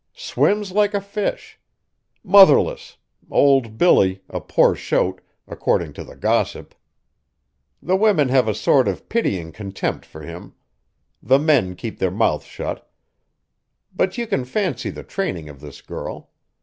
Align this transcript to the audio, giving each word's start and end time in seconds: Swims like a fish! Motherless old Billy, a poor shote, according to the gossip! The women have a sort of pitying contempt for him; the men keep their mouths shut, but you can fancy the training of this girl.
Swims 0.17 0.71
like 0.71 0.95
a 0.95 0.99
fish! 0.99 1.59
Motherless 2.23 2.97
old 3.29 3.77
Billy, 3.77 4.23
a 4.29 4.41
poor 4.41 4.73
shote, 4.73 5.21
according 5.47 5.93
to 5.93 6.03
the 6.03 6.15
gossip! 6.15 6.73
The 7.83 7.95
women 7.95 8.29
have 8.29 8.47
a 8.47 8.55
sort 8.55 8.87
of 8.87 9.07
pitying 9.09 9.51
contempt 9.51 10.03
for 10.03 10.23
him; 10.23 10.55
the 11.21 11.37
men 11.37 11.75
keep 11.75 11.99
their 11.99 12.09
mouths 12.09 12.45
shut, 12.45 12.89
but 13.95 14.17
you 14.17 14.25
can 14.25 14.43
fancy 14.43 14.89
the 14.89 15.03
training 15.03 15.49
of 15.49 15.59
this 15.59 15.83
girl. 15.83 16.31